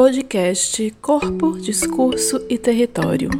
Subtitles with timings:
[0.00, 3.30] Podcast Corpo, Discurso e Território.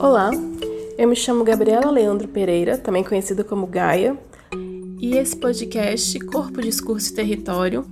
[0.00, 0.30] Olá,
[0.96, 4.18] eu me chamo Gabriela Leandro Pereira, também conhecida como Gaia,
[4.98, 7.84] e esse podcast Corpo, Discurso e Território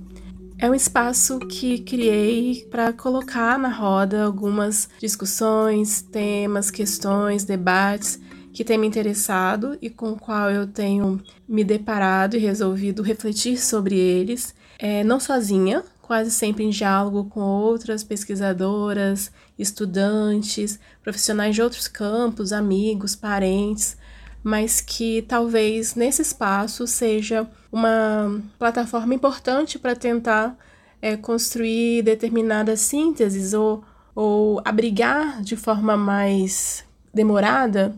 [0.57, 8.19] é um espaço que criei para colocar na roda algumas discussões, temas, questões, debates
[8.57, 13.55] que têm me interessado e com o qual eu tenho me deparado e resolvido refletir
[13.55, 21.61] sobre eles, é, não sozinha, quase sempre em diálogo com outras pesquisadoras, estudantes, profissionais de
[21.61, 23.95] outros campos, amigos, parentes,
[24.43, 30.57] mas que talvez nesse espaço seja uma plataforma importante para tentar
[30.99, 33.83] é, construir determinadas sínteses ou,
[34.15, 36.83] ou abrigar de forma mais
[37.13, 37.95] demorada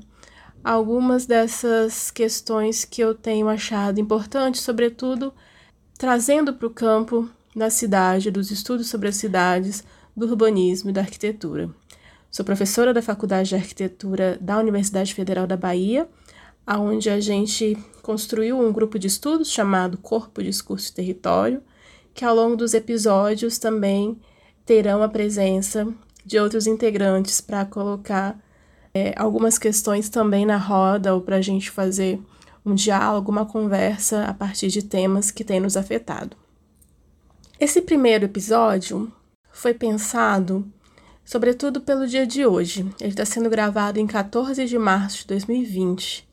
[0.63, 5.33] algumas dessas questões que eu tenho achado importantes, sobretudo
[5.97, 9.83] trazendo para o campo da cidade, dos estudos sobre as cidades,
[10.15, 11.69] do urbanismo e da arquitetura.
[12.31, 16.07] Sou professora da Faculdade de Arquitetura da Universidade Federal da Bahia,
[16.67, 21.63] onde a gente construiu um grupo de estudos chamado Corpo, Discurso e Território,
[22.13, 24.19] que ao longo dos episódios também
[24.65, 25.87] terão a presença
[26.23, 28.39] de outros integrantes para colocar
[28.93, 32.19] é, algumas questões também na roda ou para a gente fazer
[32.65, 36.35] um diálogo, uma conversa a partir de temas que têm nos afetado.
[37.59, 39.11] Esse primeiro episódio
[39.51, 40.65] foi pensado
[41.29, 42.89] sobretudo pelo dia de hoje.
[42.99, 46.27] Ele está sendo gravado em 14 de março de 2020.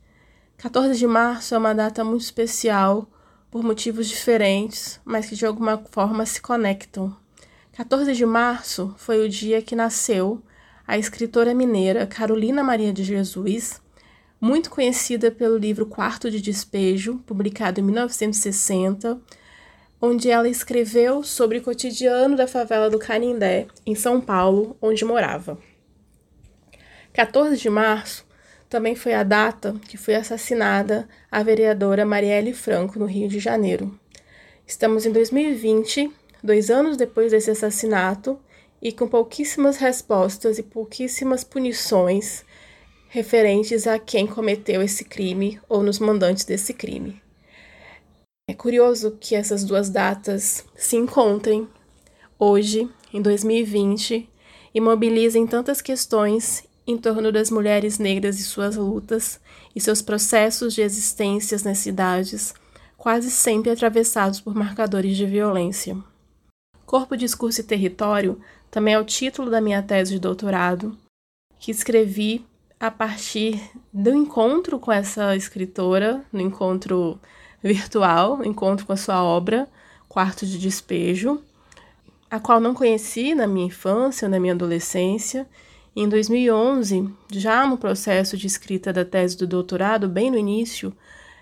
[0.57, 3.07] 14 de março é uma data muito especial
[3.51, 7.15] por motivos diferentes, mas que de alguma forma se conectam.
[7.73, 10.41] 14 de março foi o dia que nasceu
[10.87, 13.81] a escritora mineira Carolina Maria de Jesus,
[14.39, 19.19] muito conhecida pelo livro Quarto de Despejo, publicado em 1960,
[20.01, 25.57] onde ela escreveu sobre o cotidiano da favela do Canindé, em São Paulo, onde morava.
[27.11, 28.25] 14 de março
[28.69, 33.99] também foi a data que foi assassinada a vereadora Marielle Franco, no Rio de Janeiro.
[34.65, 38.39] Estamos em 2020, dois anos depois desse assassinato,
[38.81, 42.45] e com pouquíssimas respostas e pouquíssimas punições
[43.09, 47.21] referentes a quem cometeu esse crime ou nos mandantes desse crime.
[48.49, 51.67] É curioso que essas duas datas se encontrem
[52.39, 54.29] hoje, em 2020,
[54.73, 59.39] e mobilizem tantas questões em torno das mulheres negras e suas lutas
[59.75, 62.53] e seus processos de existências nas cidades,
[62.95, 65.97] quase sempre atravessados por marcadores de violência.
[66.85, 68.39] Corpo, Discurso e Território
[68.69, 70.97] também é o título da minha tese de doutorado,
[71.59, 72.45] que escrevi
[72.79, 73.59] a partir
[73.91, 77.19] do encontro com essa escritora, no encontro
[77.63, 79.67] virtual, encontro com a sua obra,
[80.07, 81.41] Quarto de Despejo,
[82.29, 85.47] a qual não conheci na minha infância, na minha adolescência.
[85.95, 90.93] Em 2011, já no processo de escrita da tese do doutorado, bem no início,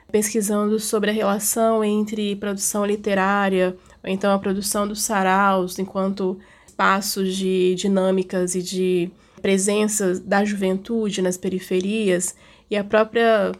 [0.09, 6.39] pesquisando sobre a relação entre produção literária, ou então a produção dos saraus, enquanto
[6.75, 9.09] espaços de dinâmicas e de
[9.41, 12.35] presença da juventude nas periferias
[12.69, 13.53] e a própria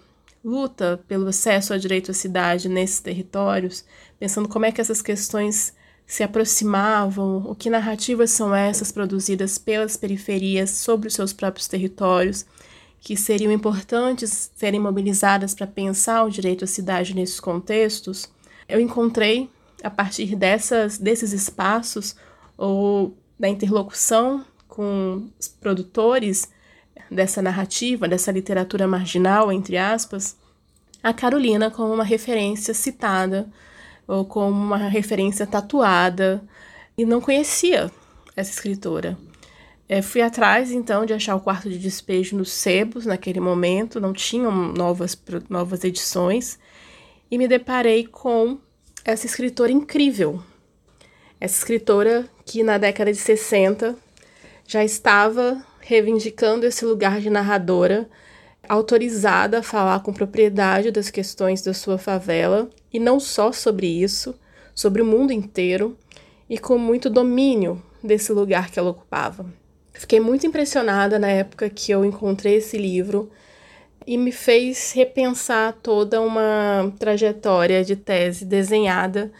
[0.43, 3.85] luta pelo acesso ao direito à cidade nesses territórios,
[4.19, 5.73] pensando como é que essas questões
[6.05, 12.45] se aproximavam, o que narrativas são essas produzidas pelas periferias sobre os seus próprios territórios,
[12.99, 18.29] que seriam importantes serem mobilizadas para pensar o direito à cidade nesses contextos,
[18.67, 19.49] eu encontrei,
[19.81, 22.15] a partir dessas, desses espaços,
[22.57, 26.49] ou da interlocução com os produtores
[27.09, 30.37] dessa narrativa, dessa literatura marginal, entre aspas,
[31.03, 33.47] a Carolina como uma referência citada
[34.07, 36.43] ou como uma referência tatuada.
[36.97, 37.91] E não conhecia
[38.35, 39.17] essa escritora.
[39.87, 44.13] É, fui atrás então de achar o quarto de despejo nos sebos naquele momento, não
[44.13, 45.15] tinham novas,
[45.47, 46.57] novas edições,
[47.29, 48.57] e me deparei com
[49.03, 50.41] essa escritora incrível,
[51.39, 53.95] essa escritora que na década de 60
[54.67, 58.07] já estava reivindicando esse lugar de narradora,
[58.67, 64.35] autorizada a falar com propriedade das questões da sua favela, e não só sobre isso,
[64.73, 65.97] sobre o mundo inteiro,
[66.49, 69.45] e com muito domínio desse lugar que ela ocupava.
[69.93, 73.31] Fiquei muito impressionada na época que eu encontrei esse livro
[74.05, 79.31] e me fez repensar toda uma trajetória de tese desenhada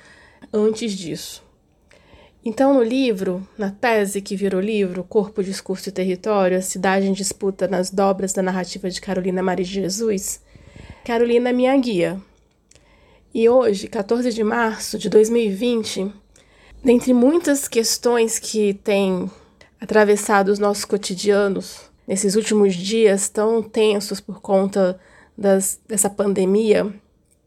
[0.52, 1.45] antes disso.
[2.48, 7.12] Então, no livro, na tese que virou livro, Corpo, Discurso e Território, a cidade em
[7.12, 10.40] disputa nas dobras da narrativa de Carolina Maria de Jesus,
[11.04, 12.22] Carolina é minha guia.
[13.34, 16.14] E hoje, 14 de março de 2020,
[16.84, 19.28] dentre muitas questões que têm
[19.82, 25.00] atravessado os nossos cotidianos nesses últimos dias tão tensos por conta
[25.36, 26.94] das, dessa pandemia,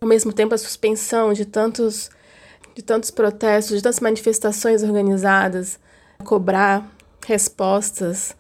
[0.01, 2.11] ao mesmo tempo a suspensão de tantos,
[2.79, 5.81] de tantos protestos, de tantas manifestações organizadas,
[6.23, 6.89] cobrar
[7.27, 8.37] respostas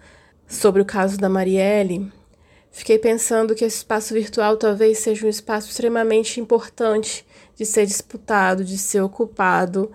[0.47, 2.13] sobre o caso da Marielle,
[2.71, 7.27] fiquei pensando que esse espaço virtual talvez seja um espaço extremamente importante
[7.57, 9.91] de ser disputado, de ser ocupado,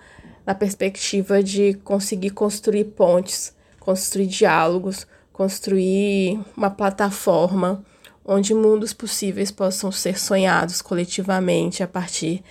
[0.46, 7.82] na perspectiva de conseguir construir pontes, construir diálogos, construir uma plataforma
[8.26, 12.44] onde mundos possíveis possam ser sonhados coletivamente a partir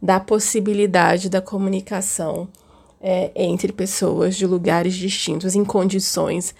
[0.00, 2.48] da possibilidade da comunicação
[3.00, 6.54] é, entre pessoas de lugares distintos, em condições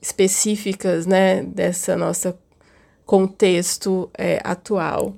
[0.00, 2.36] específicas né, dessa nossa
[3.04, 5.14] contexto é, atual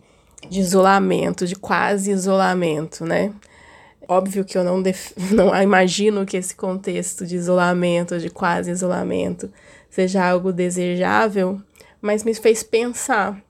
[0.49, 3.33] de isolamento, de quase isolamento, né?
[4.07, 4.83] Óbvio que eu não,
[5.33, 9.51] não imagino que esse contexto de isolamento, de quase isolamento,
[9.91, 11.61] seja algo desejável,
[12.01, 13.43] mas me fez pensar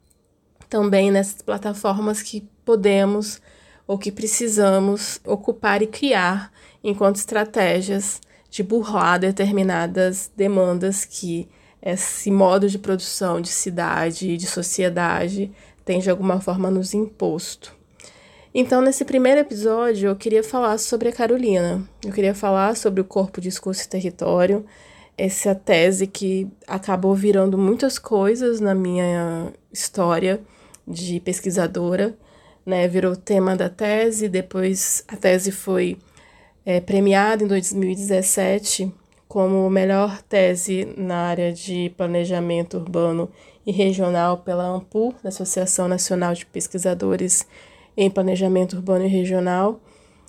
[0.68, 3.40] também nessas plataformas que podemos
[3.88, 6.52] ou que precisamos ocupar e criar
[6.84, 8.20] enquanto estratégias
[8.50, 11.48] de burlar determinadas demandas que
[11.80, 15.50] esse modo de produção de cidade e de sociedade
[15.84, 17.74] tem de alguma forma nos imposto.
[18.54, 21.82] Então, nesse primeiro episódio, eu queria falar sobre a Carolina.
[22.04, 24.66] Eu queria falar sobre o corpo, discurso e território,
[25.16, 30.40] essa tese que acabou virando muitas coisas na minha história
[30.86, 32.16] de pesquisadora,
[32.68, 32.86] né?
[32.86, 35.96] Virou tema da tese, depois a tese foi
[36.66, 38.92] é, premiada em 2017
[39.26, 43.30] como melhor tese na área de planejamento urbano
[43.66, 47.46] e regional pela ANPU, Associação Nacional de Pesquisadores
[47.96, 49.80] em Planejamento Urbano e Regional,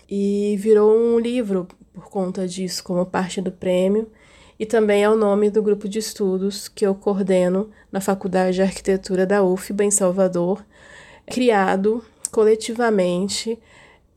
[0.09, 4.09] e virou um livro por conta disso, como parte do prêmio
[4.57, 8.62] e também é o nome do grupo de estudos que eu coordeno na Faculdade de
[8.62, 10.65] Arquitetura da UFBA em Salvador,
[11.25, 13.57] criado coletivamente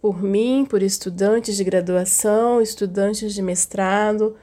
[0.00, 4.36] por mim, por estudantes de graduação, estudantes de mestrado,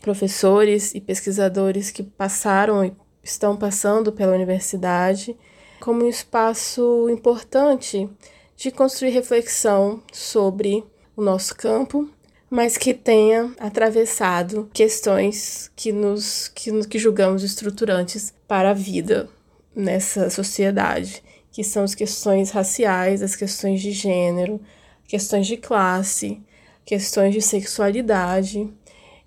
[0.00, 2.92] professores e pesquisadores que passaram e
[3.22, 5.36] estão passando pela universidade,
[5.80, 8.08] como um espaço importante
[8.56, 10.84] de construir reflexão sobre
[11.16, 12.08] o nosso campo
[12.50, 19.28] mas que tenha atravessado questões que nos que, que julgamos estruturantes para a vida
[19.74, 21.22] nessa sociedade,
[21.56, 24.60] que são as questões raciais, as questões de gênero,
[25.08, 26.38] questões de classe,
[26.84, 28.70] questões de sexualidade.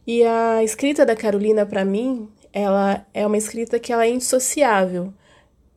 [0.05, 5.11] E a escrita da Carolina para mim, ela é uma escrita que ela é indissociável.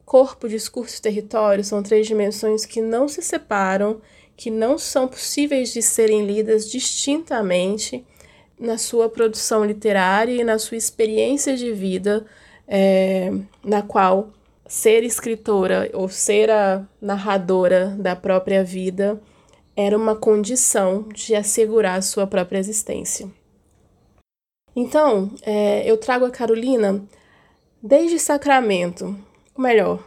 [0.05, 4.03] Corpo, discurso e território são três dimensões que não se separam
[4.37, 8.05] que não são possíveis de serem lidas distintamente
[8.61, 12.27] na sua produção literária e na sua experiência de vida,
[12.69, 13.33] é,
[13.65, 14.31] na qual
[14.73, 19.21] ser escritora ou ser a narradora da própria vida
[19.77, 23.29] era uma condição de assegurar a sua própria existência.
[24.75, 27.05] Então, é, eu trago a Carolina
[27.83, 29.15] desde Sacramento,
[29.55, 30.03] ou melhor,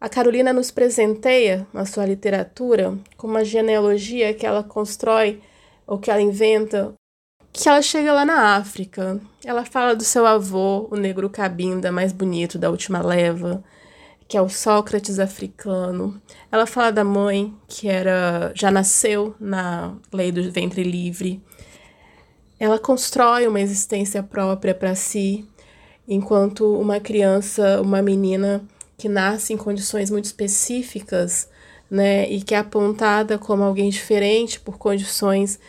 [0.00, 5.42] a Carolina nos presenteia, na sua literatura, com uma genealogia que ela constrói
[5.86, 6.94] ou que ela inventa,
[7.52, 9.20] que ela chega lá na África.
[9.44, 13.62] Ela fala do seu avô, o negro cabinda mais bonito da última leva,
[14.34, 16.20] que é o Sócrates africano.
[16.50, 21.40] Ela fala da mãe, que era já nasceu na lei do ventre livre.
[22.58, 25.48] Ela constrói uma existência própria para si,
[26.08, 28.64] enquanto uma criança, uma menina
[28.98, 31.48] que nasce em condições muito específicas,
[31.88, 35.60] né, e que é apontada como alguém diferente por condições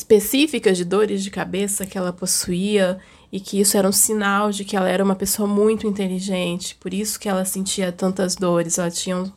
[0.00, 2.98] específicas de dores de cabeça que ela possuía
[3.30, 6.92] e que isso era um sinal de que ela era uma pessoa muito inteligente, por
[6.94, 9.30] isso que ela sentia tantas dores, ela tinha um,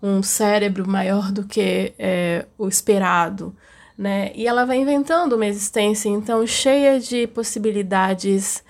[0.00, 3.54] um cérebro maior do que é, o esperado,
[3.98, 4.30] né?
[4.36, 8.62] E ela vai inventando uma existência então cheia de possibilidades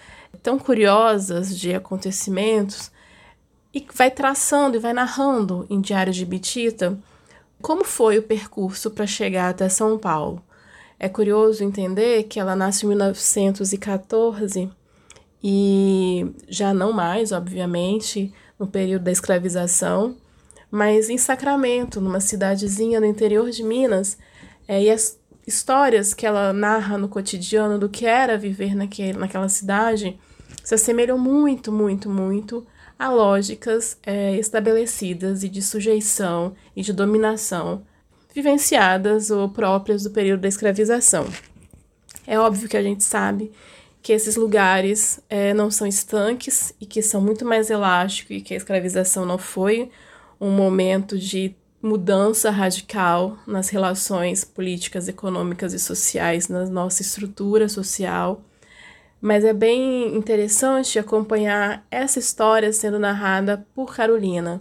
[0.42, 2.90] tão curiosas de acontecimentos
[3.72, 6.98] e vai traçando e vai narrando em Diário de Bitita
[7.60, 10.42] como foi o percurso para chegar até São Paulo.
[11.04, 14.70] É curioso entender que ela nasce em 1914
[15.42, 20.16] e já não mais, obviamente, no período da escravização,
[20.70, 24.16] mas em Sacramento, numa cidadezinha no interior de Minas,
[24.66, 29.50] é, e as histórias que ela narra no cotidiano do que era viver naquele, naquela
[29.50, 30.18] cidade
[30.64, 32.66] se assemelham muito, muito, muito
[32.98, 37.82] a lógicas é, estabelecidas e de sujeição e de dominação
[38.34, 41.26] vivenciadas ou próprias do período da escravização.
[42.26, 43.52] É óbvio que a gente sabe
[44.02, 48.52] que esses lugares é, não são estanques e que são muito mais elásticos e que
[48.52, 49.90] a escravização não foi
[50.38, 58.42] um momento de mudança radical nas relações políticas, econômicas e sociais, na nossa estrutura social.
[59.20, 64.60] Mas é bem interessante acompanhar essa história sendo narrada por Carolina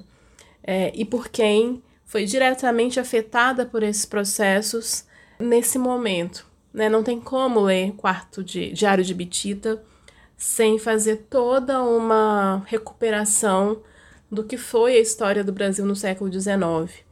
[0.63, 1.82] é, e por quem
[2.13, 5.03] foi diretamente afetada por esses processos
[5.39, 6.45] nesse momento.
[6.71, 6.87] Né?
[6.87, 9.81] Não tem como ler Quarto de Diário de Bitita
[10.37, 13.81] sem fazer toda uma recuperação
[14.29, 17.03] do que foi a história do Brasil no século XIX.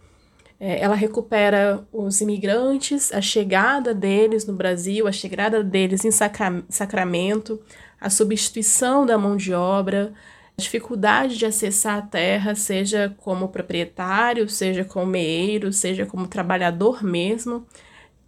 [0.59, 7.59] É, ela recupera os imigrantes, a chegada deles no Brasil, a chegada deles em Sacramento,
[7.99, 10.13] a substituição da mão de obra,
[10.57, 17.65] dificuldade de acessar a terra, seja como proprietário, seja como meeiro, seja como trabalhador mesmo,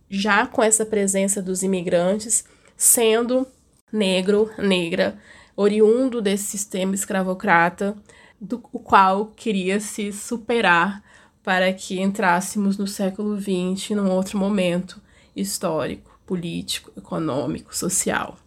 [0.10, 3.48] já com essa presença dos imigrantes, sendo
[3.92, 5.18] negro, negra,
[5.56, 7.96] oriundo desse sistema escravocrata,
[8.40, 11.04] do qual queria se superar
[11.44, 15.02] para que entrássemos no século XX, num outro momento
[15.36, 18.38] histórico, político, econômico, social.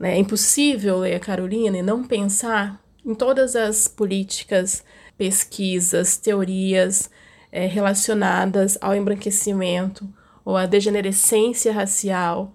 [0.00, 4.84] É impossível ler a Carolina e não pensar em todas as políticas,
[5.16, 7.10] pesquisas, teorias
[7.50, 10.06] é, relacionadas ao embranquecimento
[10.44, 12.52] ou à degenerescência racial,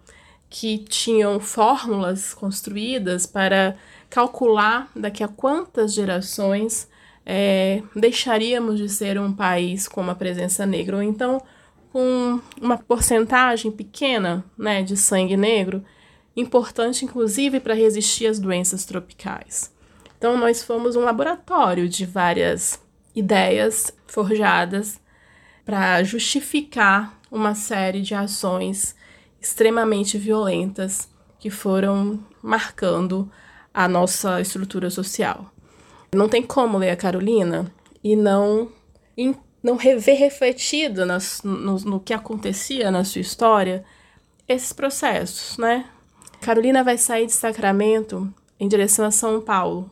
[0.52, 3.76] que tinham fórmulas construídas para
[4.12, 6.88] calcular daqui a quantas gerações
[7.26, 11.42] é, deixaríamos de ser um país com uma presença negra, ou então
[11.92, 15.84] com uma porcentagem pequena né, de sangue negro,
[16.38, 19.73] importante inclusive para resistir às doenças tropicais.
[20.24, 22.80] Então, nós fomos um laboratório de várias
[23.14, 24.98] ideias forjadas
[25.66, 28.96] para justificar uma série de ações
[29.42, 33.30] extremamente violentas que foram marcando
[33.74, 35.52] a nossa estrutura social.
[36.16, 37.70] Não tem como ler a Carolina
[38.02, 38.72] e não,
[39.18, 43.84] e não ver refletido nas, no, no que acontecia na sua história
[44.48, 45.86] esses processos, né?
[46.40, 49.92] Carolina vai sair de Sacramento em direção a São Paulo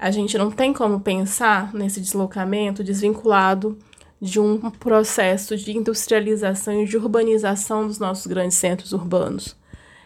[0.00, 3.78] a gente não tem como pensar nesse deslocamento desvinculado
[4.18, 9.54] de um processo de industrialização e de urbanização dos nossos grandes centros urbanos.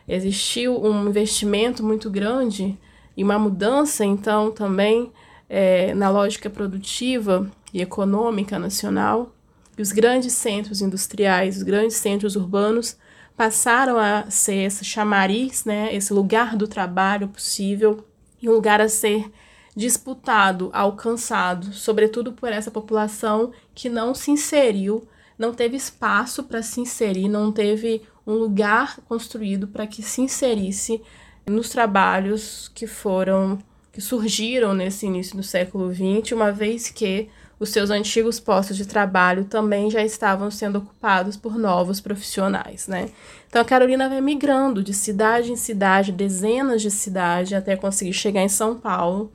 [0.09, 2.77] Existiu um investimento muito grande
[3.17, 5.13] e uma mudança, então, também
[5.49, 9.33] é, na lógica produtiva e econômica nacional.
[9.79, 12.97] E os grandes centros industriais, os grandes centros urbanos
[13.37, 18.05] passaram a ser esse chamariz, né, esse lugar do trabalho possível
[18.43, 19.31] e um lugar a ser
[19.75, 25.07] disputado, alcançado, sobretudo por essa população que não se inseriu,
[25.39, 31.03] não teve espaço para se inserir, não teve um lugar construído para que se inserisse
[31.47, 33.59] nos trabalhos que foram
[33.93, 37.29] que surgiram nesse início do século XX, uma vez que
[37.61, 43.09] os seus antigos postos de trabalho também já estavam sendo ocupados por novos profissionais, né?
[43.49, 48.43] Então a Carolina vai migrando de cidade em cidade, dezenas de cidades, até conseguir chegar
[48.43, 49.33] em São Paulo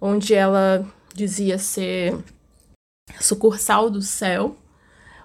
[0.00, 2.16] onde ela dizia ser
[3.20, 4.56] sucursal do céu,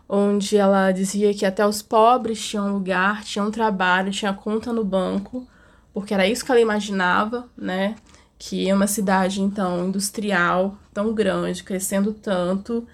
[0.08, 5.48] onde ela dizia que até os pobres tinham lugar, tinham trabalho, tinham conta no banco,
[5.94, 7.96] porque era isso que ela imaginava, né?
[8.38, 12.88] Que uma cidade então industrial tão grande, crescendo tanto,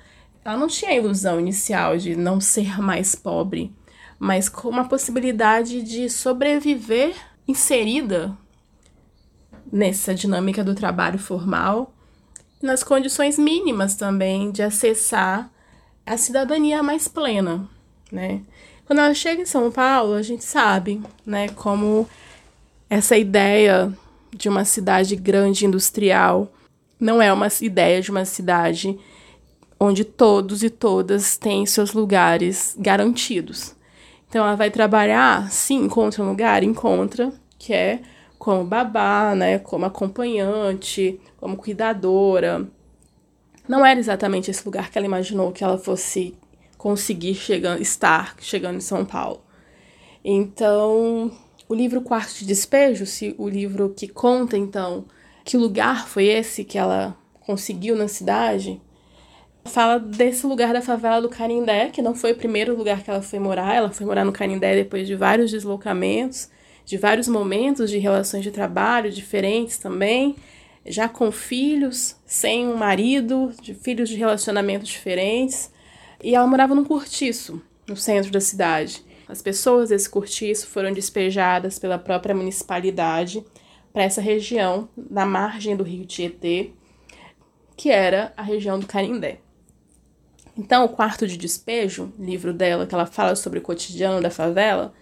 [0.43, 3.73] ela não tinha a ilusão inicial de não ser mais pobre,
[4.17, 7.15] mas com uma possibilidade de sobreviver
[7.47, 8.37] inserida
[9.71, 11.93] nessa dinâmica do trabalho formal,
[12.61, 15.49] nas condições mínimas também de acessar
[16.05, 17.67] a cidadania mais plena,
[18.11, 18.41] né?
[18.85, 22.09] Quando ela chega em São Paulo, a gente sabe, né, como
[22.89, 23.93] essa ideia
[24.35, 26.51] de uma cidade grande industrial
[26.99, 28.97] não é uma ideia de uma cidade
[29.79, 33.75] onde todos e todas têm seus lugares garantidos.
[34.27, 38.01] Então ela vai trabalhar, sim, encontra um lugar, encontra, que é
[38.39, 42.65] como babá, né, como acompanhante, como cuidadora.
[43.67, 46.33] Não era exatamente esse lugar que ela imaginou que ela fosse
[46.77, 49.41] conseguir chegar, estar chegando em São Paulo.
[50.23, 51.31] Então,
[51.67, 55.05] o livro Quarto de Despejo, se o livro que conta então
[55.43, 58.81] que lugar foi esse que ela conseguiu na cidade,
[59.65, 63.21] fala desse lugar da favela do Canindé, que não foi o primeiro lugar que ela
[63.21, 66.49] foi morar, ela foi morar no Canindé depois de vários deslocamentos
[66.85, 70.35] de vários momentos de relações de trabalho diferentes também,
[70.85, 75.71] já com filhos, sem um marido, de filhos de relacionamentos diferentes.
[76.23, 79.03] E ela morava num cortiço, no centro da cidade.
[79.27, 83.45] As pessoas desse cortiço foram despejadas pela própria municipalidade
[83.93, 86.71] para essa região, na margem do rio Tietê,
[87.77, 89.39] que era a região do Canindé.
[90.57, 94.93] Então, o quarto de despejo, livro dela, que ela fala sobre o cotidiano da favela,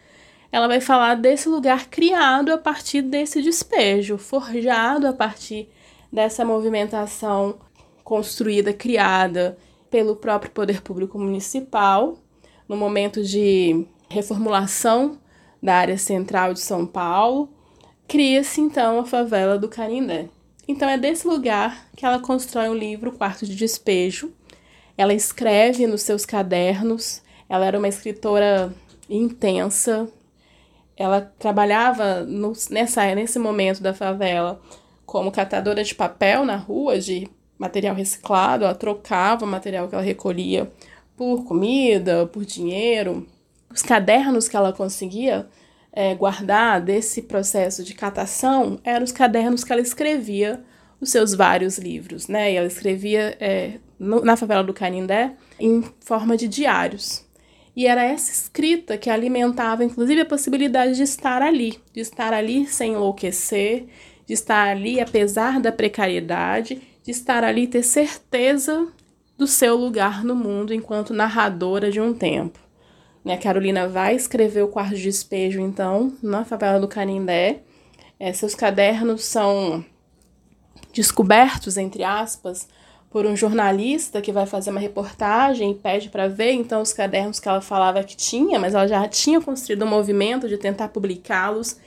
[0.51, 5.69] ela vai falar desse lugar criado a partir desse despejo, forjado a partir
[6.11, 7.59] dessa movimentação
[8.03, 9.57] construída, criada
[9.89, 12.17] pelo próprio poder público municipal,
[12.67, 15.17] no momento de reformulação
[15.61, 17.49] da área central de São Paulo,
[18.07, 20.29] cria-se então a favela do Canindé.
[20.67, 24.33] Então é desse lugar que ela constrói um livro, Quarto de Despejo.
[24.97, 27.21] Ela escreve nos seus cadernos.
[27.47, 28.73] Ela era uma escritora
[29.09, 30.09] intensa.
[30.97, 34.59] Ela trabalhava no, nessa nesse momento da favela
[35.05, 40.03] como catadora de papel na rua, de material reciclado, ela trocava o material que ela
[40.03, 40.69] recolhia
[41.15, 43.25] por comida, por dinheiro.
[43.73, 45.47] Os cadernos que ela conseguia
[45.91, 50.63] é, guardar desse processo de catação eram os cadernos que ela escrevia
[51.01, 52.51] os seus vários livros, né?
[52.51, 57.25] E ela escrevia é, no, na favela do Canindé em forma de diários.
[57.77, 62.65] E era essa escrita que alimentava, inclusive, a possibilidade de estar ali, de estar ali
[62.65, 63.85] sem enlouquecer,
[64.25, 68.87] de estar ali apesar da precariedade, de estar ali e ter certeza
[69.37, 72.57] do seu lugar no mundo enquanto narradora de um tempo.
[73.23, 77.61] Né, Carolina vai escrever o quarto de despejo, então, na favela do Canindé.
[78.19, 79.85] É, seus cadernos são
[80.91, 82.67] descobertos, entre aspas,
[83.09, 87.39] por um jornalista que vai fazer uma reportagem e pede para ver então os cadernos
[87.39, 91.77] que ela falava que tinha, mas ela já tinha construído um movimento de tentar publicá-los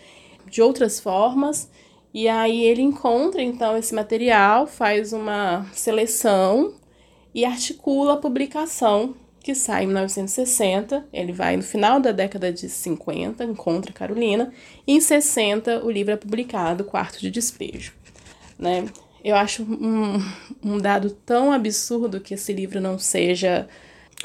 [0.47, 1.69] de outras formas
[2.13, 6.75] e aí ele encontra então esse material, faz uma seleção
[7.33, 11.07] e articula a publicação que sai em 1960.
[11.13, 14.53] Ele vai no final da década de 50, encontra Carolina,
[14.87, 17.93] e em 60 o livro é publicado, Quarto de Despejo.
[18.59, 18.85] Né?
[19.23, 20.19] Eu acho um,
[20.63, 23.69] um dado tão absurdo que esse livro não seja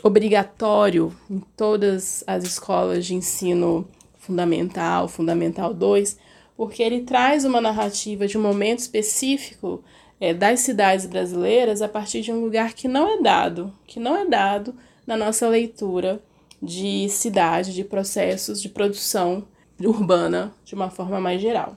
[0.01, 6.17] obrigatório em todas as escolas de ensino fundamental, fundamental 2,
[6.55, 9.83] porque ele traz uma narrativa de um momento específico
[10.19, 14.15] é, das cidades brasileiras a partir de um lugar que não é dado, que não
[14.15, 14.73] é dado
[15.05, 16.21] na nossa leitura
[16.61, 19.45] de cidade, de processos de produção
[19.79, 21.75] urbana de uma forma mais geral.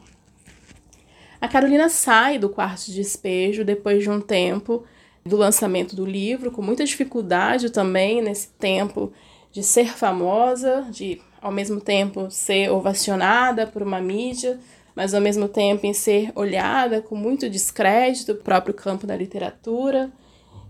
[1.40, 4.85] A Carolina sai do quarto de despejo depois de um tempo
[5.24, 9.12] do lançamento do livro, com muita dificuldade também nesse tempo
[9.53, 14.59] de ser famosa, de ao mesmo tempo ser ovacionada por uma mídia,
[14.96, 20.11] mas ao mesmo tempo em ser olhada com muito descrédito o próprio campo da literatura,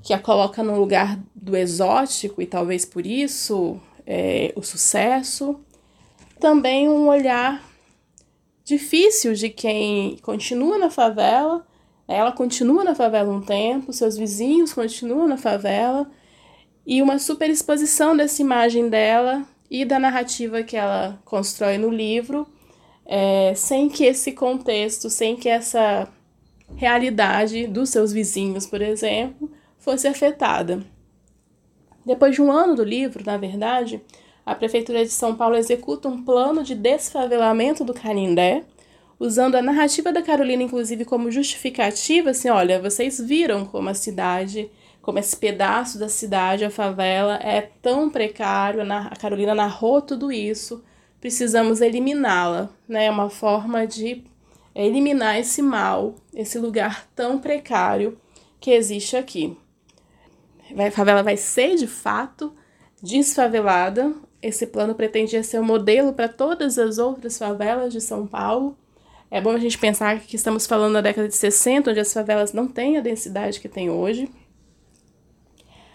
[0.02, 5.58] que a coloca no lugar do exótico e talvez por isso é, o sucesso.
[6.38, 7.67] Também um olhar
[8.68, 11.66] difícil de quem continua na favela,
[12.06, 16.08] ela continua na favela um tempo, seus vizinhos continuam na favela,
[16.86, 22.46] e uma superexposição dessa imagem dela e da narrativa que ela constrói no livro,
[23.06, 26.06] é, sem que esse contexto, sem que essa
[26.76, 30.84] realidade dos seus vizinhos, por exemplo, fosse afetada.
[32.04, 34.02] Depois de um ano do livro, na verdade,
[34.50, 38.64] a Prefeitura de São Paulo executa um plano de desfavelamento do Canindé,
[39.20, 44.70] usando a narrativa da Carolina, inclusive, como justificativa, assim, olha, vocês viram como a cidade
[45.08, 50.84] como esse pedaço da cidade, a favela, é tão precário, a Carolina narrou tudo isso,
[51.18, 53.06] precisamos eliminá-la, né?
[53.06, 54.22] É uma forma de
[54.74, 58.18] eliminar esse mal, esse lugar tão precário
[58.60, 59.56] que existe aqui.
[60.76, 62.54] A favela vai ser, de fato,
[63.02, 64.12] desfavelada.
[64.40, 68.76] Esse plano pretendia ser um modelo para todas as outras favelas de São Paulo.
[69.30, 72.52] É bom a gente pensar que estamos falando da década de 60, onde as favelas
[72.52, 74.30] não têm a densidade que tem hoje.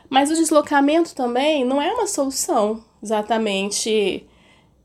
[0.09, 4.27] Mas o deslocamento também não é uma solução exatamente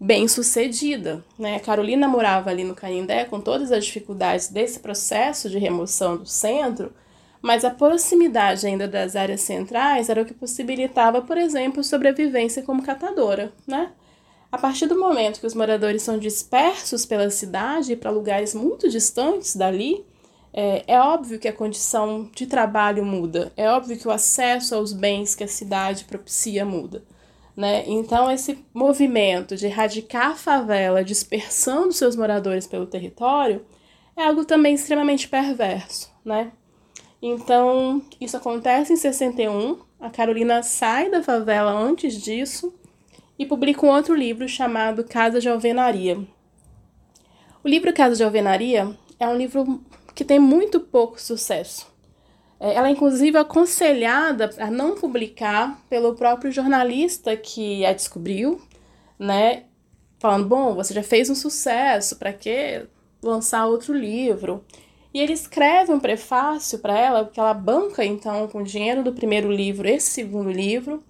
[0.00, 1.24] bem sucedida.
[1.38, 1.56] Né?
[1.56, 6.26] A Carolina morava ali no Canindé com todas as dificuldades desse processo de remoção do
[6.26, 6.92] centro,
[7.40, 12.82] mas a proximidade ainda das áreas centrais era o que possibilitava, por exemplo, sobrevivência como
[12.82, 13.52] catadora.
[13.66, 13.92] Né?
[14.50, 19.54] A partir do momento que os moradores são dispersos pela cidade para lugares muito distantes
[19.54, 20.04] dali,
[20.52, 24.92] é, é óbvio que a condição de trabalho muda, é óbvio que o acesso aos
[24.92, 27.04] bens que a cidade propicia muda.
[27.54, 27.84] Né?
[27.86, 33.64] Então, esse movimento de erradicar a favela, dispersando seus moradores pelo território,
[34.16, 36.10] é algo também extremamente perverso.
[36.24, 36.52] né?
[37.20, 39.78] Então, isso acontece em 61.
[40.00, 42.72] A Carolina sai da favela antes disso
[43.38, 46.18] e publica um outro livro chamado Casa de Alvenaria.
[47.62, 49.80] O livro Casa de Alvenaria é um livro
[50.14, 51.86] que tem muito pouco sucesso.
[52.60, 58.60] É, ela é inclusive aconselhada a não publicar pelo próprio jornalista que a descobriu,
[59.18, 59.64] né?
[60.18, 62.86] Falando, bom, você já fez um sucesso, para que
[63.22, 64.64] lançar outro livro?
[65.18, 69.12] E ele escreve um prefácio para ela, porque ela banca então com o dinheiro do
[69.12, 71.02] primeiro livro esse segundo livro,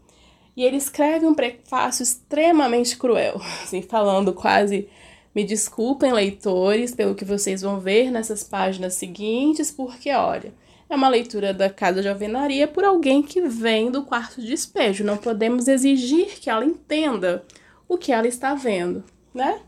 [0.57, 4.89] e ele escreve um prefácio extremamente cruel, assim, falando quase
[5.35, 10.55] me desculpem, leitores, pelo que vocês vão ver nessas páginas seguintes, porque olha,
[10.89, 15.05] é uma leitura da Casa de Alvenaria por alguém que vem do quarto de despejo.
[15.05, 17.45] Não podemos exigir que ela entenda
[17.87, 19.61] o que ela está vendo, né?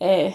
[0.00, 0.32] É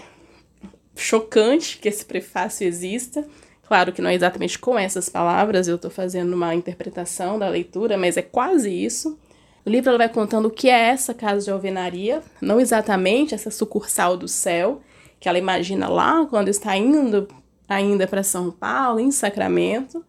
[0.96, 3.26] chocante que esse prefácio exista.
[3.68, 7.98] Claro que não é exatamente com essas palavras, eu estou fazendo uma interpretação da leitura,
[7.98, 9.18] mas é quase isso.
[9.66, 14.18] O livro vai contando o que é essa casa de alvenaria, não exatamente essa sucursal
[14.18, 14.82] do céu,
[15.20, 17.28] que ela imagina lá quando está indo
[17.70, 20.04] ainda para São Paulo, em Sacramento,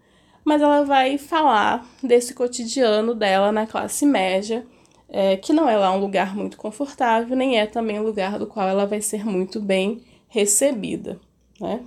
[0.45, 4.67] mas ela vai falar desse cotidiano dela na classe média,
[5.09, 8.47] é, que não é lá um lugar muito confortável, nem é também um lugar do
[8.47, 11.21] qual ela vai ser muito bem recebida.
[11.61, 11.81] Né?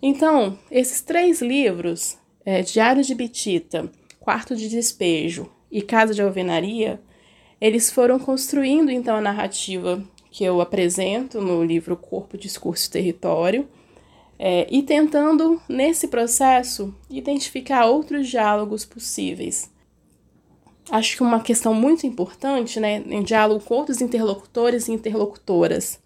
[0.00, 6.98] Então, esses três livros, é, Diário de Bitita, Quarto de Despejo e Casa de Alvenaria,
[7.60, 13.68] eles foram construindo então a narrativa que eu apresento no livro Corpo, Discurso e Território,
[14.38, 19.70] é, e tentando, nesse processo, identificar outros diálogos possíveis.
[20.90, 25.98] Acho que uma questão muito importante, né, em diálogo com outros interlocutores e interlocutoras.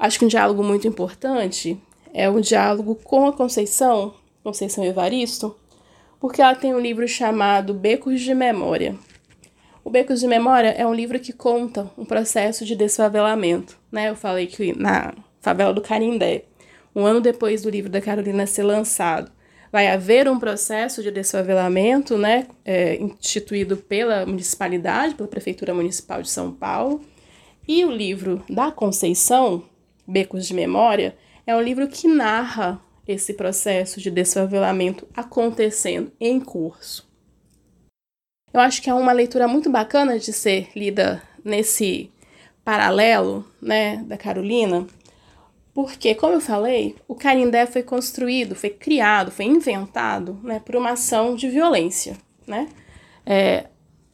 [0.00, 1.78] Acho que um diálogo muito importante
[2.14, 5.54] é o diálogo com a Conceição, Conceição Evaristo,
[6.18, 8.96] porque ela tem um livro chamado Becos de Memória.
[9.84, 13.76] O Becos de Memória é um livro que conta um processo de desfavelamento.
[13.92, 14.08] Né?
[14.08, 16.44] Eu falei que na favela do Carindé,
[16.96, 19.30] um ano depois do livro da Carolina ser lançado,
[19.70, 26.30] vai haver um processo de desfavelamento né, é, instituído pela municipalidade, pela Prefeitura Municipal de
[26.30, 27.02] São Paulo.
[27.68, 29.62] E o livro da Conceição,
[30.10, 37.08] Becos de Memória, é um livro que narra esse processo de desfavelamento acontecendo em curso.
[38.52, 42.10] Eu acho que é uma leitura muito bacana de ser lida nesse
[42.64, 44.86] paralelo, né, da Carolina,
[45.72, 50.90] porque, como eu falei, o Carindé foi construído, foi criado, foi inventado, né, por uma
[50.90, 52.68] ação de violência, né?
[53.24, 53.66] É,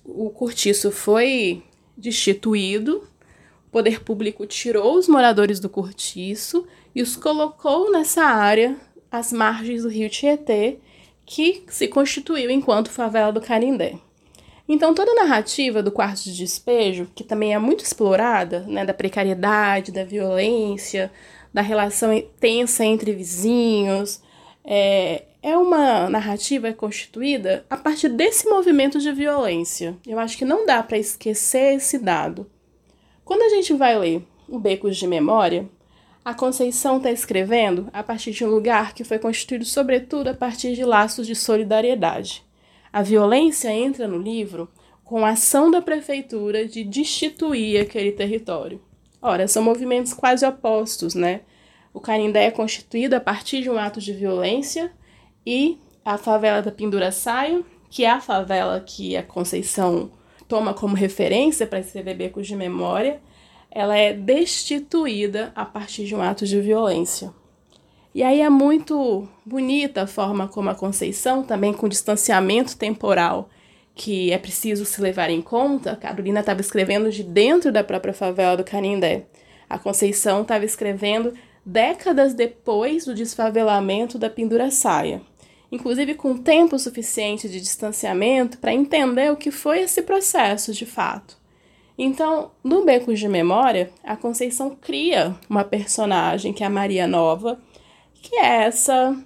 [0.04, 1.62] o cortiço foi
[1.96, 3.08] destituído,
[3.76, 8.74] poder público tirou os moradores do cortiço e os colocou nessa área,
[9.12, 10.78] às margens do rio Tietê,
[11.26, 13.96] que se constituiu enquanto favela do Carindé.
[14.66, 18.94] Então, toda a narrativa do quarto de despejo, que também é muito explorada, né, da
[18.94, 21.12] precariedade, da violência,
[21.52, 24.22] da relação tensa entre vizinhos,
[24.64, 29.98] é, é uma narrativa constituída a partir desse movimento de violência.
[30.06, 32.50] Eu acho que não dá para esquecer esse dado.
[33.26, 35.68] Quando a gente vai ler o Becos de Memória,
[36.24, 40.76] a Conceição está escrevendo a partir de um lugar que foi constituído, sobretudo, a partir
[40.76, 42.44] de laços de solidariedade.
[42.92, 44.70] A violência entra no livro
[45.02, 48.80] com a ação da prefeitura de destituir aquele território.
[49.20, 51.40] Ora, são movimentos quase opostos, né?
[51.92, 54.92] O Canindé é constituído a partir de um ato de violência
[55.44, 60.12] e a favela da Pendura Saio, que é a favela que a Conceição
[60.48, 63.20] toma como referência para escrever becos de memória,
[63.70, 67.32] ela é destituída a partir de um ato de violência.
[68.14, 73.50] E aí é muito bonita a forma como a Conceição, também com distanciamento temporal
[73.96, 78.12] que é preciso se levar em conta, a Carolina estava escrevendo de dentro da própria
[78.12, 79.24] favela do Canindé.
[79.68, 81.32] A Conceição estava escrevendo
[81.64, 85.22] décadas depois do desfavelamento da Pendura Saia,
[85.70, 91.36] inclusive com tempo suficiente de distanciamento para entender o que foi esse processo de fato.
[91.98, 97.58] Então, no Becos de Memória, a Conceição cria uma personagem que é a Maria Nova,
[98.14, 99.16] que é essa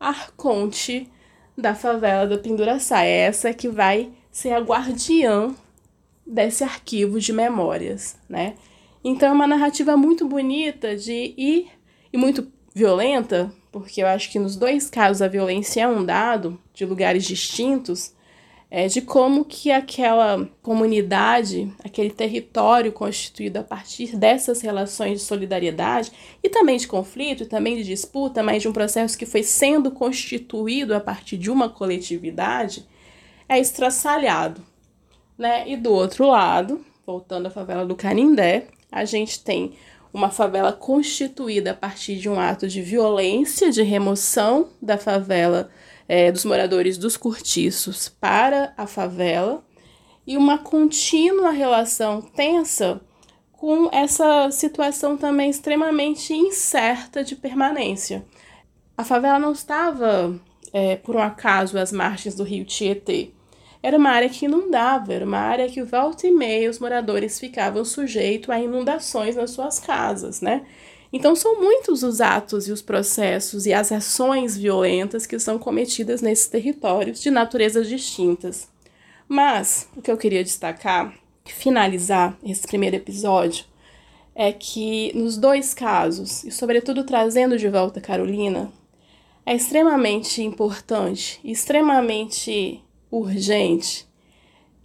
[0.00, 1.08] arconte
[1.56, 3.04] da favela do Pinduraçá.
[3.04, 5.54] É essa que vai ser a guardiã
[6.26, 8.54] desse arquivo de memórias, né?
[9.02, 11.68] Então é uma narrativa muito bonita de ir
[12.12, 16.58] e muito violenta, porque eu acho que nos dois casos a violência é um dado
[16.72, 18.12] de lugares distintos,
[18.70, 26.12] é, de como que aquela comunidade, aquele território constituído a partir dessas relações de solidariedade
[26.42, 29.90] e também de conflito, e também de disputa, mas de um processo que foi sendo
[29.90, 32.86] constituído a partir de uma coletividade,
[33.48, 34.62] é estraçalhado.
[35.38, 35.68] Né?
[35.70, 39.72] E do outro lado, voltando à favela do Canindé, a gente tem
[40.12, 45.70] uma favela constituída a partir de um ato de violência, de remoção da favela
[46.08, 49.62] é, dos moradores dos cortiços para a favela
[50.26, 53.00] e uma contínua relação tensa
[53.52, 58.24] com essa situação também extremamente incerta de permanência.
[58.96, 60.38] A favela não estava,
[60.72, 63.32] é, por um acaso, às margens do rio Tietê.
[63.88, 67.86] Era uma área que inundava, era uma área que volta e meia os moradores ficavam
[67.86, 70.66] sujeitos a inundações nas suas casas, né?
[71.10, 76.20] Então, são muitos os atos e os processos e as ações violentas que são cometidas
[76.20, 78.68] nesses territórios de naturezas distintas.
[79.26, 81.14] Mas o que eu queria destacar,
[81.46, 83.64] finalizar esse primeiro episódio,
[84.34, 88.70] é que nos dois casos, e sobretudo trazendo de volta Carolina,
[89.46, 94.06] é extremamente importante, extremamente urgente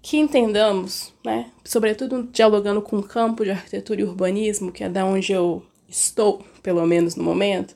[0.01, 5.05] que entendamos, né, sobretudo dialogando com o campo de arquitetura e urbanismo, que é da
[5.05, 7.75] onde eu estou, pelo menos no momento,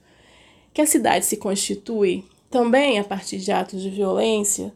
[0.73, 4.73] que a cidade se constitui também a partir de atos de violência,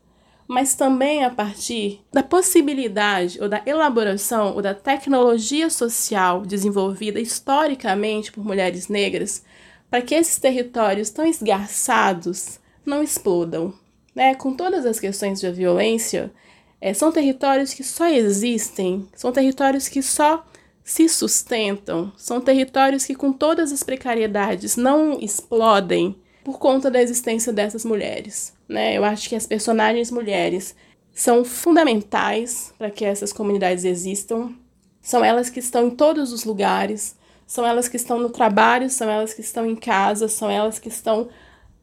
[0.47, 8.31] mas também a partir da possibilidade ou da elaboração ou da tecnologia social desenvolvida historicamente
[8.31, 9.43] por mulheres negras
[9.89, 13.73] para que esses territórios tão esgarçados não explodam.
[14.15, 14.36] Né?
[14.36, 16.32] Com todas as questões de violência,
[16.80, 20.45] é, são territórios que só existem, são territórios que só
[20.84, 27.54] se sustentam, são territórios que, com todas as precariedades, não explodem por conta da existência
[27.54, 28.54] dessas mulheres.
[28.67, 28.97] Né?
[28.97, 30.76] Eu acho que as personagens mulheres
[31.13, 34.54] são fundamentais para que essas comunidades existam.
[35.02, 39.10] São elas que estão em todos os lugares, são elas que estão no trabalho, são
[39.10, 41.30] elas que estão em casa, são elas que estão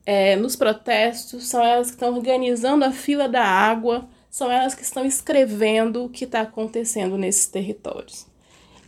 [0.08, 4.82] é, nos protestos, são elas que estão organizando a fila da água, são elas que
[4.82, 8.26] estão escrevendo o que está acontecendo nesses territórios.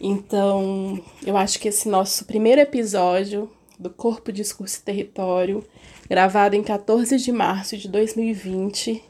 [0.01, 5.63] Então, eu acho que esse nosso primeiro episódio do Corpo, Discurso e Território,
[6.09, 9.05] gravado em 14 de março de 2020,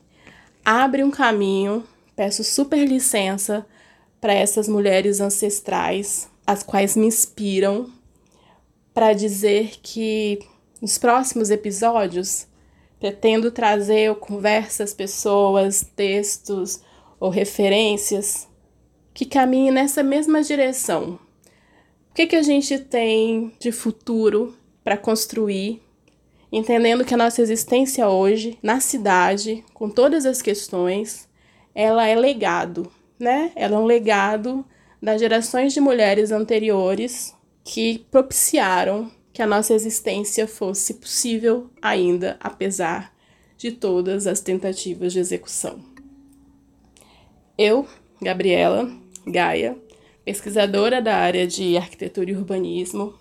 [0.64, 1.84] abre um caminho.
[2.16, 3.64] Peço super licença
[4.20, 7.88] para essas mulheres ancestrais, as quais me inspiram,
[8.92, 10.40] para dizer que
[10.80, 12.48] nos próximos episódios
[13.00, 16.80] pretendo trazer conversas, pessoas, textos
[17.18, 18.46] ou referências
[19.14, 21.18] que caminhe nessa mesma direção.
[22.10, 25.82] O que, que a gente tem de futuro para construir,
[26.52, 31.28] entendendo que a nossa existência hoje, na cidade, com todas as questões,
[31.74, 33.52] ela é legado, né?
[33.54, 34.64] Ela é um legado
[35.00, 43.14] das gerações de mulheres anteriores que propiciaram que a nossa existência fosse possível ainda, apesar
[43.56, 45.80] de todas as tentativas de execução.
[47.58, 47.86] Eu
[48.20, 48.90] Gabriela
[49.26, 49.76] Gaia,
[50.24, 53.14] pesquisadora da área de arquitetura e urbanismo,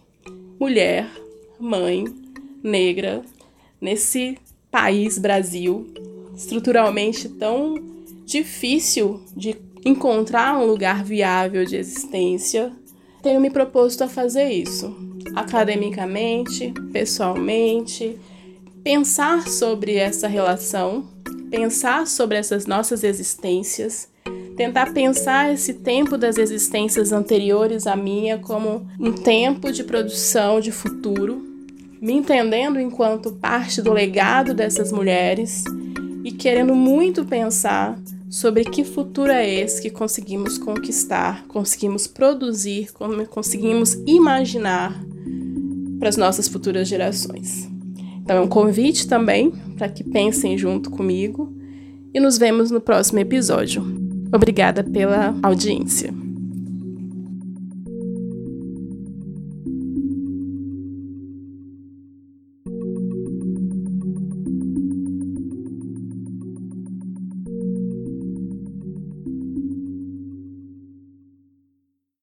[0.60, 1.10] mulher,
[1.60, 2.06] mãe,
[2.64, 3.24] negra,
[3.80, 4.38] nesse
[4.72, 5.88] país Brasil,
[6.36, 7.76] estruturalmente tão
[8.26, 12.72] difícil de encontrar um lugar viável de existência,
[13.22, 14.96] tenho me proposto a fazer isso,
[15.40, 18.18] academicamente, pessoalmente,
[18.84, 21.06] pensar sobre essa relação,
[21.50, 24.10] pensar sobre essas nossas existências
[24.60, 30.70] tentar pensar esse tempo das existências anteriores à minha como um tempo de produção de
[30.70, 31.42] futuro,
[32.02, 35.64] me entendendo enquanto parte do legado dessas mulheres
[36.26, 37.98] e querendo muito pensar
[38.30, 42.90] sobre que futuro é esse que conseguimos conquistar, conseguimos produzir,
[43.30, 45.02] conseguimos imaginar
[46.00, 47.70] para as nossas futuras gerações.
[48.22, 51.54] Então é um convite também para que pensem junto comigo
[52.14, 53.84] e nos vemos no próximo episódio.
[54.34, 56.14] Obrigada pela audiência.